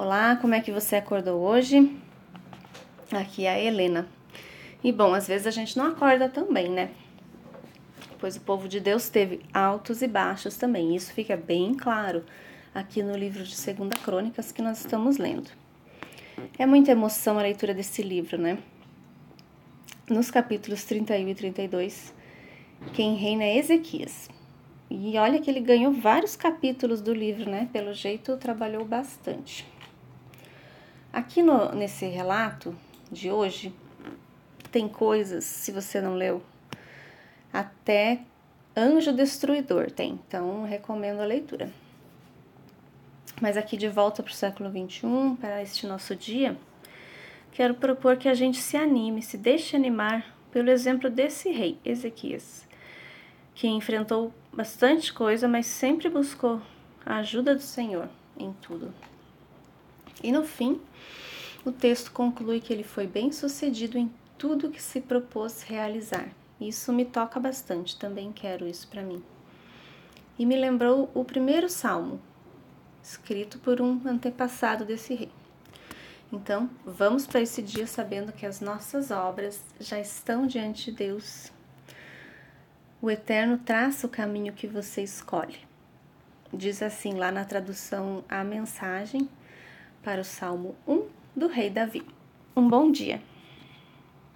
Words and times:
Olá, 0.00 0.36
como 0.36 0.54
é 0.54 0.60
que 0.60 0.70
você 0.70 0.94
acordou 0.94 1.40
hoje? 1.40 1.92
Aqui 3.10 3.46
é 3.46 3.50
a 3.50 3.58
Helena. 3.58 4.06
E 4.80 4.92
bom, 4.92 5.12
às 5.12 5.26
vezes 5.26 5.44
a 5.44 5.50
gente 5.50 5.76
não 5.76 5.86
acorda 5.86 6.28
tão 6.28 6.52
bem, 6.54 6.68
né? 6.68 6.90
Pois 8.16 8.36
o 8.36 8.40
povo 8.40 8.68
de 8.68 8.78
Deus 8.78 9.08
teve 9.08 9.40
altos 9.52 10.00
e 10.00 10.06
baixos 10.06 10.56
também. 10.56 10.94
Isso 10.94 11.12
fica 11.12 11.36
bem 11.36 11.74
claro 11.74 12.24
aqui 12.72 13.02
no 13.02 13.16
livro 13.16 13.42
de 13.42 13.56
Segunda 13.56 13.96
Crônicas 13.96 14.52
que 14.52 14.62
nós 14.62 14.78
estamos 14.78 15.18
lendo. 15.18 15.50
É 16.56 16.64
muita 16.64 16.92
emoção 16.92 17.36
a 17.36 17.42
leitura 17.42 17.74
desse 17.74 18.00
livro, 18.00 18.38
né? 18.38 18.56
Nos 20.08 20.30
capítulos 20.30 20.84
31 20.84 21.28
e 21.28 21.34
32, 21.34 22.14
quem 22.92 23.16
reina 23.16 23.42
é 23.42 23.56
Ezequias. 23.56 24.30
E 24.88 25.18
olha 25.18 25.40
que 25.40 25.50
ele 25.50 25.58
ganhou 25.58 25.92
vários 25.92 26.36
capítulos 26.36 27.00
do 27.00 27.12
livro, 27.12 27.50
né? 27.50 27.68
Pelo 27.72 27.92
jeito, 27.92 28.36
trabalhou 28.36 28.84
bastante. 28.84 29.66
Aqui 31.12 31.42
no, 31.42 31.72
nesse 31.74 32.06
relato 32.06 32.76
de 33.10 33.30
hoje, 33.30 33.74
tem 34.70 34.86
coisas, 34.88 35.44
se 35.44 35.72
você 35.72 36.00
não 36.00 36.14
leu, 36.14 36.42
até 37.52 38.20
Anjo 38.76 39.12
Destruidor 39.12 39.90
tem, 39.90 40.20
então 40.26 40.64
recomendo 40.64 41.20
a 41.20 41.24
leitura. 41.24 41.70
Mas 43.40 43.56
aqui 43.56 43.76
de 43.76 43.88
volta 43.88 44.22
para 44.22 44.30
o 44.30 44.34
século 44.34 44.70
XXI, 44.70 45.36
para 45.40 45.62
este 45.62 45.86
nosso 45.86 46.14
dia, 46.14 46.56
quero 47.52 47.74
propor 47.74 48.16
que 48.16 48.28
a 48.28 48.34
gente 48.34 48.58
se 48.58 48.76
anime, 48.76 49.22
se 49.22 49.38
deixe 49.38 49.74
animar 49.76 50.36
pelo 50.52 50.70
exemplo 50.70 51.08
desse 51.08 51.50
rei, 51.50 51.78
Ezequias, 51.84 52.66
que 53.54 53.66
enfrentou 53.66 54.32
bastante 54.52 55.12
coisa, 55.12 55.48
mas 55.48 55.66
sempre 55.66 56.08
buscou 56.08 56.60
a 57.04 57.16
ajuda 57.16 57.54
do 57.54 57.62
Senhor 57.62 58.08
em 58.38 58.52
tudo. 58.60 58.92
E 60.28 60.30
no 60.30 60.44
fim, 60.44 60.78
o 61.64 61.72
texto 61.72 62.12
conclui 62.12 62.60
que 62.60 62.70
ele 62.70 62.84
foi 62.84 63.06
bem 63.06 63.32
sucedido 63.32 63.96
em 63.96 64.12
tudo 64.36 64.68
que 64.68 64.82
se 64.82 65.00
propôs 65.00 65.62
realizar. 65.62 66.28
Isso 66.60 66.92
me 66.92 67.06
toca 67.06 67.40
bastante, 67.40 67.98
também 67.98 68.30
quero 68.30 68.68
isso 68.68 68.86
para 68.88 69.02
mim. 69.02 69.24
E 70.38 70.44
me 70.44 70.54
lembrou 70.54 71.10
o 71.14 71.24
primeiro 71.24 71.70
salmo, 71.70 72.20
escrito 73.02 73.58
por 73.60 73.80
um 73.80 74.02
antepassado 74.06 74.84
desse 74.84 75.14
rei. 75.14 75.30
Então, 76.30 76.68
vamos 76.84 77.26
para 77.26 77.40
esse 77.40 77.62
dia 77.62 77.86
sabendo 77.86 78.30
que 78.30 78.44
as 78.44 78.60
nossas 78.60 79.10
obras 79.10 79.64
já 79.80 79.98
estão 79.98 80.46
diante 80.46 80.90
de 80.90 80.92
Deus. 80.98 81.50
O 83.00 83.10
Eterno 83.10 83.56
traça 83.56 84.06
o 84.06 84.10
caminho 84.10 84.52
que 84.52 84.66
você 84.66 85.02
escolhe. 85.02 85.60
Diz 86.52 86.82
assim 86.82 87.14
lá 87.14 87.32
na 87.32 87.46
tradução 87.46 88.22
a 88.28 88.44
mensagem 88.44 89.26
para 90.02 90.20
o 90.20 90.24
Salmo 90.24 90.74
1 90.86 91.02
do 91.36 91.46
Rei 91.46 91.70
Davi. 91.70 92.02
Um 92.56 92.68
bom 92.68 92.90
dia! 92.90 93.20